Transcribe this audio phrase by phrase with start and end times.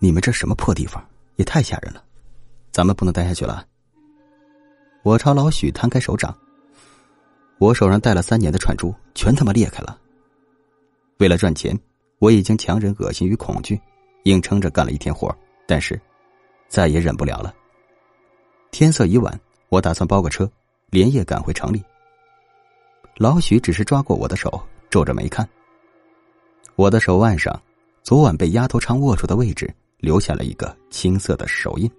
[0.00, 1.04] 你们这什么破地方，
[1.36, 2.02] 也太吓人了，
[2.70, 3.66] 咱们不能待下去了。
[5.02, 6.36] 我朝老许摊开手掌，
[7.58, 9.98] 我手上戴了三年的串珠全他妈裂开了。
[11.18, 11.76] 为了赚钱，
[12.20, 13.80] 我已经强忍恶心与恐惧，
[14.24, 15.34] 硬撑着干了一天活，
[15.66, 16.00] 但是
[16.68, 17.52] 再也忍不了了。
[18.70, 20.48] 天色已晚，我打算包个车，
[20.90, 21.82] 连夜赶回城里。
[23.16, 25.48] 老许只是抓过我的手，皱着眉看。
[26.76, 27.60] 我的手腕上，
[28.04, 31.90] 昨晚被丫头昌握住的位置留下了一个青色的手印，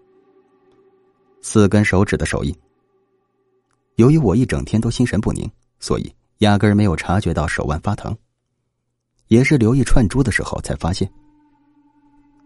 [1.42, 2.56] 四根手指的手印。
[3.96, 5.50] 由于我一整天都心神不宁，
[5.80, 8.18] 所以压根儿没有察觉到手腕发疼。
[9.28, 11.08] 也是留意串珠的时候才发现。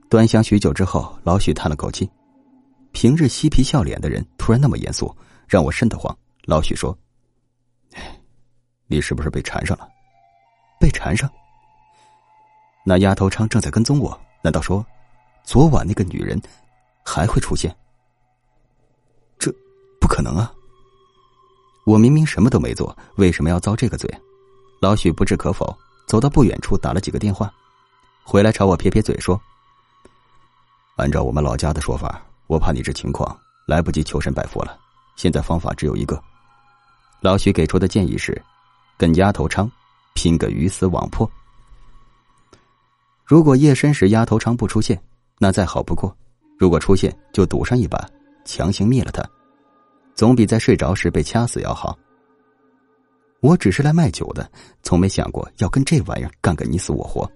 [0.10, 2.10] 端详许久之后，老许叹了口气。
[2.92, 5.16] 平日嬉皮笑脸的人突然那么严肃，
[5.48, 6.16] 让我瘆得慌。
[6.46, 6.96] 老许说
[8.88, 9.88] ：“你是不是被缠上了？
[10.80, 11.30] 被缠上？
[12.86, 14.86] 那丫头昌正在跟踪我，难道说，
[15.44, 16.42] 昨晚那个女人
[17.04, 17.76] 还会出现？
[19.38, 19.54] 这
[20.00, 20.52] 不可能啊！”
[21.86, 24.10] 我明明什么都没做，为什么要遭这个罪？
[24.82, 25.78] 老许不置可否，
[26.08, 27.52] 走到不远处打了几个电话，
[28.24, 29.40] 回来朝我撇撇嘴说
[30.96, 34.80] ：“按照我们老家的说法，我怕你这情况来不及求神拜佛了，
[35.18, 36.22] 现在方法只有一个。”
[37.20, 38.42] 老许给出的建议是，
[38.98, 39.70] 跟丫头昌
[40.14, 41.30] 拼个鱼死网破。
[43.26, 45.02] 如果夜深时丫头昌不出现，
[45.40, 46.10] 那再好不过；
[46.58, 48.10] 如果出现，就赌上一把，
[48.46, 49.24] 强行灭了他。
[50.16, 51.98] 总比在睡着时被掐死要好。
[53.42, 54.50] 我只是来卖酒的，
[54.84, 57.30] 从没想过要跟这玩意儿干个你死我活。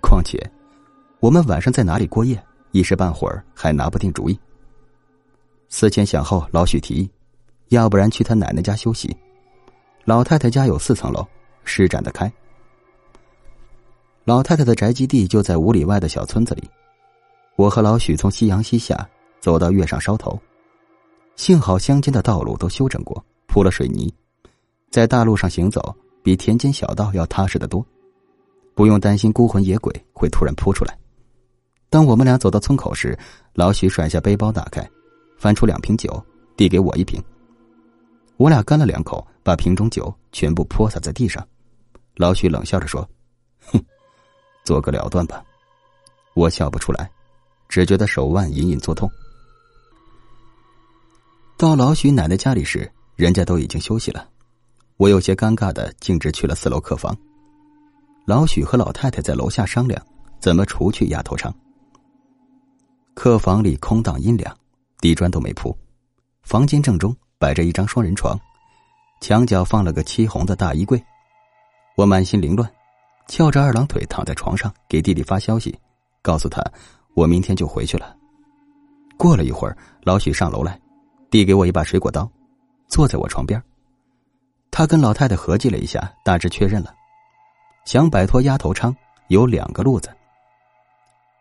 [0.00, 0.38] 况且，
[1.20, 4.36] 我们晚上在哪里过夜，一时半会儿还拿不定主意。
[5.68, 7.10] 思前想后，老许提议，
[7.68, 9.16] 要不然去他奶奶家休息。
[10.04, 11.24] 老太太家有四层楼，
[11.64, 12.30] 施展得开。
[14.24, 16.68] 老太太的宅基地就在五里外的小村子里。
[17.56, 19.08] 我和老许从夕阳西下，
[19.40, 20.38] 走到月上梢头。
[21.36, 24.12] 幸好乡间的道路都修整过，铺了水泥，
[24.90, 27.84] 在大路上行走比田间小道要踏实的多，
[28.74, 30.96] 不用担心孤魂野鬼会突然扑出来。
[31.90, 33.18] 当我们俩走到村口时，
[33.54, 34.88] 老许甩下背包，打开，
[35.36, 36.22] 翻出两瓶酒，
[36.56, 37.22] 递给我一瓶。
[38.38, 41.46] 我俩干了两口，把瓶中酒全部泼洒在地上。
[42.16, 43.06] 老许冷笑着说
[43.72, 43.82] ：“哼，
[44.64, 45.44] 做个了断吧。”
[46.34, 47.10] 我笑不出来，
[47.72, 49.10] 只觉得手腕隐隐作痛。
[51.56, 54.28] 到老许奶奶家里时，人家都已经休息了。
[54.98, 57.16] 我有些尴尬的径直去了四楼客房。
[58.26, 60.04] 老许和老太太在楼下商量
[60.38, 61.50] 怎么除去丫头昌。
[63.14, 64.54] 客房里空荡阴凉，
[65.00, 65.74] 地砖都没铺。
[66.42, 68.38] 房间正中摆着一张双人床，
[69.22, 71.02] 墙角放了个漆红的大衣柜。
[71.96, 72.70] 我满心凌乱，
[73.28, 75.74] 翘着二郎腿躺在床上给弟弟发消息，
[76.20, 76.62] 告诉他
[77.14, 78.16] 我明天就回去了。
[79.16, 80.78] 过了一会儿，老许上楼来。
[81.30, 82.30] 递给我一把水果刀，
[82.88, 83.62] 坐在我床边。
[84.70, 86.94] 他跟老太太合计了一下，大致确认了，
[87.86, 88.94] 想摆脱丫头昌
[89.28, 90.14] 有两个路子。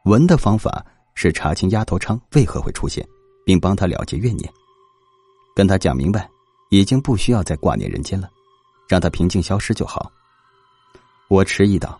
[0.05, 0.81] 文的方法
[1.13, 3.05] 是查清丫头昌为何会出现，
[3.45, 4.49] 并帮他了结怨念，
[5.53, 6.29] 跟他讲明白，
[6.69, 8.29] 已经不需要再挂念人间了，
[8.87, 10.09] 让他平静消失就好。
[11.27, 11.99] 我迟疑道：“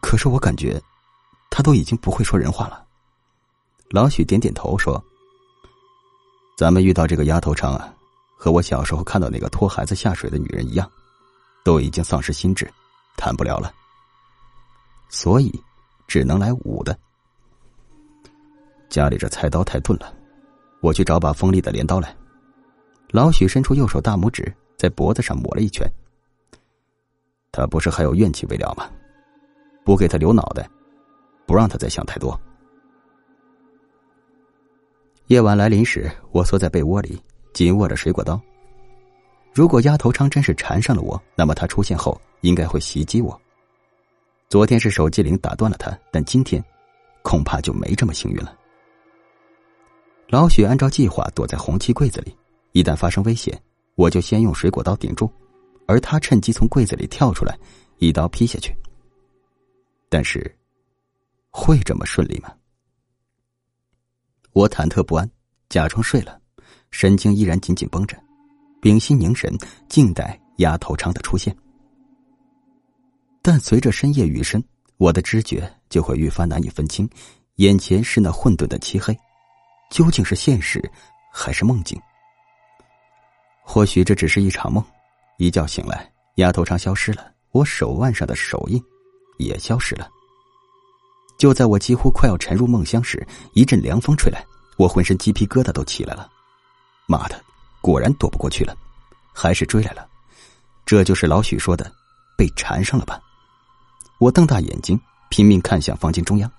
[0.00, 0.80] 可是我感觉，
[1.56, 2.84] 他都已经不会说人话了。”
[3.88, 5.02] 老许点点头说。
[6.54, 7.94] 咱们遇到这个丫头昌啊，
[8.36, 10.90] 和我小时候看到那个拖孩子下水的女人一样，
[11.64, 12.70] 都已经丧失心智，
[13.16, 13.72] 谈不了了。
[15.08, 15.50] 所以，
[16.06, 16.98] 只能来武的。
[18.90, 20.14] 家里这菜刀太钝了，
[20.82, 22.14] 我去找把锋利的镰刀来。
[23.12, 25.90] 老许伸出右手大拇指，在脖子上抹了一圈。
[27.50, 28.90] 他不是还有怨气未了吗？
[29.86, 30.68] 不给他留脑袋，
[31.46, 32.38] 不让他再想太多。
[35.28, 37.20] 夜晚来临时，我缩在被窝里，
[37.52, 38.40] 紧握着水果刀。
[39.52, 43.40] 如果丫头昌真是缠上了我，那么他出现后应该会袭击我。
[44.48, 46.62] 昨天是手机铃打断了他，但今天
[47.22, 48.56] 恐怕就没这么幸运了。
[50.28, 52.36] 老许按照计划躲在红漆柜子里，
[52.72, 53.60] 一旦发生危险，
[53.94, 55.28] 我就先用水果刀顶住，
[55.86, 57.58] 而他趁机从柜子里跳出来，
[57.98, 58.76] 一刀劈下去。
[60.08, 60.54] 但是，
[61.58, 62.52] 会这么顺利吗？
[64.52, 65.28] 我忐忑不安，
[65.70, 66.38] 假装睡了，
[66.90, 68.14] 神经依然紧紧绷着，
[68.82, 69.56] 屏息凝神，
[69.88, 71.56] 静待丫头昌的出现。
[73.40, 74.62] 但随着深夜愈深，
[74.98, 77.08] 我的知觉就会愈发难以分清，
[77.54, 79.18] 眼前是那混沌的漆黑，
[79.90, 80.78] 究竟是现实
[81.32, 81.98] 还是梦境？
[83.62, 84.84] 或许这只是一场梦。
[85.38, 88.80] 一觉醒来，丫头昌消失了，我手腕上的手印
[89.38, 90.06] 也消失了。
[91.38, 94.44] 就在我几乎快要沉入梦乡时，一阵凉风吹来，
[94.76, 96.28] 我浑身鸡皮疙瘩都起来了。
[97.06, 97.40] 妈的，
[97.80, 98.76] 果然躲不过去了，
[99.32, 100.06] 还是追来了。
[100.84, 101.92] 这就是老许说的，
[102.36, 103.20] 被缠上了吧？
[104.18, 104.98] 我瞪大眼睛，
[105.28, 106.50] 拼命看向房间中央。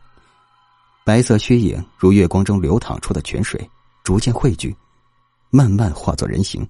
[1.03, 3.69] 白色虚影如月光中流淌出的泉水，
[4.03, 4.75] 逐渐汇聚，
[5.49, 6.67] 慢慢化作人形。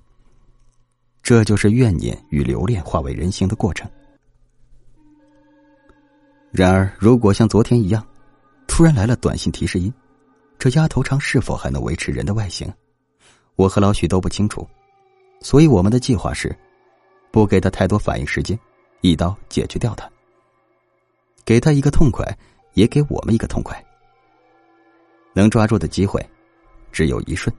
[1.22, 3.90] 这就是怨念与留恋化为人形的过程。
[6.58, 8.04] 然而，如果像昨天一样，
[8.66, 9.94] 突然来了短信提示音，
[10.58, 12.68] 这丫头昌是否还能维持人的外形？
[13.56, 14.68] 我和老许都不清楚，
[15.40, 16.58] 所以我们的计划是，
[17.30, 18.60] 不给他太多反应时间，
[19.02, 20.10] 一刀解决掉他。
[21.46, 22.26] 给他一个痛快，
[22.74, 23.80] 也给我们一个痛快。
[25.34, 26.28] 能抓住的机会，
[26.92, 27.56] 只有一瞬。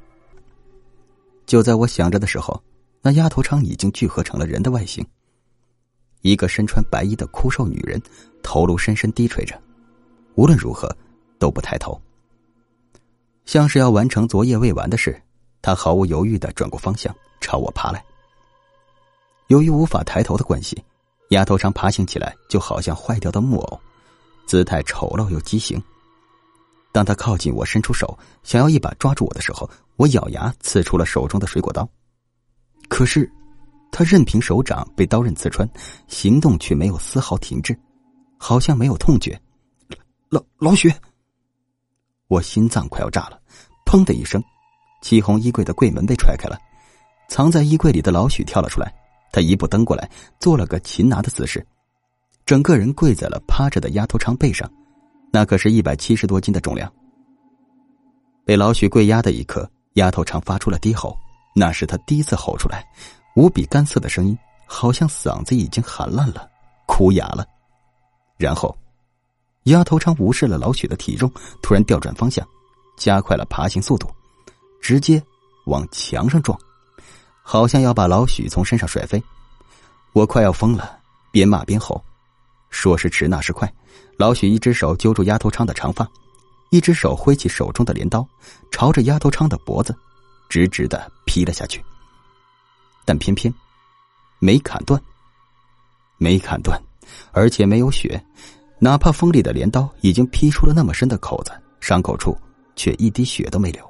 [1.47, 2.61] 就在我想着的时候，
[3.01, 5.06] 那丫头昌已经聚合成了人的外形。
[6.23, 8.00] 一个身穿白衣的枯瘦女人，
[8.43, 9.61] 头颅深深低垂着，
[10.35, 10.94] 无论如何
[11.38, 12.00] 都不抬头，
[13.44, 15.20] 像是要完成昨夜未完的事。
[15.62, 18.05] 她毫无犹豫的转过方向，朝我爬来。
[19.47, 20.82] 由于无法抬头的关系，
[21.31, 23.81] 丫头长爬行起来就好像坏掉的木偶，
[24.47, 25.82] 姿态丑陋又畸形。
[26.93, 31.88] 当他靠近我，伸出手想要一把抓住我的时候，我咬牙刺出了手中的水果刀。
[32.88, 33.31] 可是。
[33.90, 35.69] 他任凭手掌被刀刃刺穿，
[36.06, 37.79] 行动却没有丝毫停滞，
[38.38, 39.40] 好像没有痛觉。
[40.29, 40.93] 老老许，
[42.29, 43.40] 我心脏快要炸了！
[43.87, 44.43] 砰的一声，
[45.02, 46.58] 祁红衣柜的柜门被踹开了，
[47.29, 48.94] 藏在衣柜里的老许跳了出来。
[49.32, 50.08] 他一步登过来，
[50.38, 51.67] 做了个擒拿的姿势，
[52.46, 54.70] 整个人跪在了趴着的丫头昌背上，
[55.31, 56.93] 那可是一百七十多斤的重量。
[58.44, 61.14] 被老许跪压的一刻，丫头昌发出了低吼，
[61.55, 62.84] 那是他第一次吼出来。
[63.35, 64.37] 无比干涩的声音，
[64.67, 66.49] 好像嗓子已经喊烂了，
[66.87, 67.47] 哭哑了。
[68.37, 68.77] 然后，
[69.65, 71.31] 丫头昌无视了老许的体重，
[71.63, 72.47] 突然调转方向，
[72.97, 74.09] 加快了爬行速度，
[74.81, 75.23] 直接
[75.67, 76.59] 往墙上撞，
[77.43, 79.23] 好像要把老许从身上甩飞。
[80.13, 80.99] 我快要疯了，
[81.31, 82.03] 边骂边吼。
[82.71, 83.73] 说时迟，那时快，
[84.19, 86.07] 老许一只手揪住丫头昌的长发，
[86.71, 88.27] 一只手挥起手中的镰刀，
[88.71, 89.97] 朝着丫头昌的脖子
[90.49, 91.83] 直直的劈了下去。
[93.08, 93.52] 但偏偏
[94.38, 95.02] 没砍断，
[96.19, 96.78] 没砍断，
[97.32, 98.22] 而且没有血，
[98.78, 101.50] 哪怕锋利的镰刀已经劈出了那么深的口子，
[101.81, 102.37] 伤口处
[102.76, 103.82] 却一滴血都没流，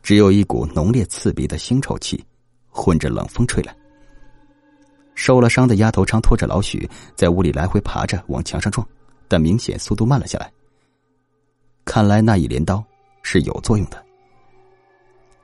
[0.00, 2.24] 只有一股浓烈刺鼻的腥臭气，
[2.68, 3.76] 混着冷风吹来。
[5.16, 8.86] 受了伤的丫头昌拖着老许在屋里来回爬着往墙上撞，
[9.26, 10.48] 但明显速度慢了下来。
[11.84, 12.80] 看来那一镰刀
[13.24, 14.03] 是有作用的。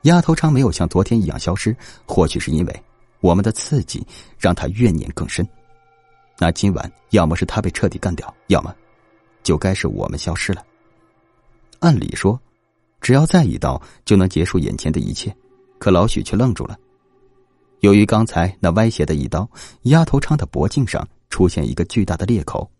[0.02, 1.76] 丫头昌没有像昨天一样消失，
[2.06, 2.82] 或许是因为
[3.20, 4.04] 我们的刺激
[4.38, 5.46] 让他怨念更深。
[6.38, 8.74] 那今晚要么是他被彻底干掉，要么
[9.42, 10.64] 就该是我们消失了。
[11.80, 12.40] 按理说，
[13.00, 15.34] 只要再一刀就能结束眼前的一切，
[15.78, 16.78] 可老许却愣住了。
[17.80, 19.48] 由于刚才那歪斜的一刀，
[19.82, 22.70] 丫头昌的脖颈上出现一个巨大的裂口，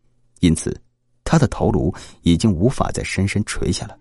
[0.41, 0.75] 因此
[1.23, 3.97] 他的头颅已经无法再深深垂下了。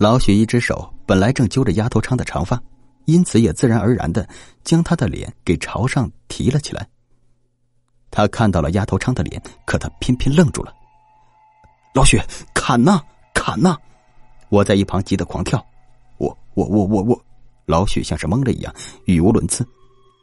[0.00, 2.58] 老许一只手本来正揪着丫头昌的长发，
[3.04, 4.26] 因此也自然而然的
[4.64, 6.88] 将他的脸给朝上提了起来。
[8.10, 10.72] 他看到了丫头昌的脸，可他偏偏愣住了。
[11.92, 12.18] 老许，
[12.54, 12.98] 砍呐，
[13.34, 13.76] 砍呐！
[14.48, 15.62] 我在一旁急得狂跳。
[16.16, 17.22] 我我我我我！
[17.66, 19.68] 老许像是懵了一样，语无伦次。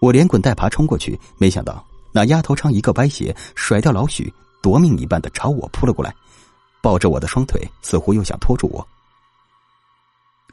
[0.01, 6.11] 我连滚带爬冲过去，没想到那丫头昌一个歪斜，甩掉老许，夺命一般的朝我扑了过来，
[6.81, 8.83] 抱着我的双腿，似乎又想拖住我。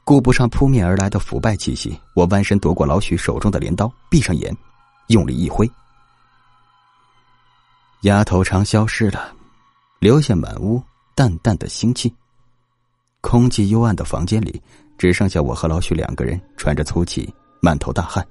[0.04, 4.54] 顾不上扑面而来的腐败气息，我弯身夺过老许手中的镰刀，闭上眼，
[5.08, 5.68] 用力一挥，
[8.02, 9.34] 丫头长消失了，
[10.00, 10.82] 留下满屋
[11.14, 12.14] 淡淡的腥气。
[13.23, 14.62] 空寂幽暗的房间里，
[14.99, 17.32] 只剩下我和老许两个人，喘着粗气，
[17.62, 18.26] 满头大汗。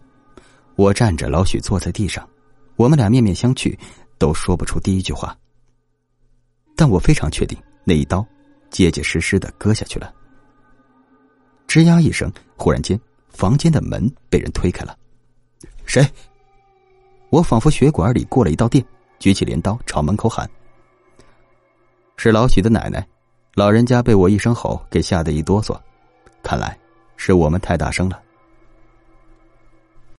[0.76, 2.28] 我站着，老许坐在地上，
[2.76, 3.76] 我们俩面面相觑，
[4.20, 5.36] 都说不出第一句话。
[6.76, 8.24] 但我非常确定，那一刀
[8.70, 10.14] 结结实实的割下去了。
[11.74, 13.00] 吱呀一声，忽然间，
[13.30, 14.96] 房间的门被人推开了。
[15.86, 16.08] 谁？
[17.32, 18.86] 我仿佛血管里过了一道电，
[19.18, 20.48] 举起镰刀朝门口喊
[22.16, 23.04] ：“是老许的奶奶。”
[23.58, 25.76] 老人家被我一声吼给吓得一哆嗦，
[26.44, 26.78] 看来
[27.18, 28.22] 是我们太大声了。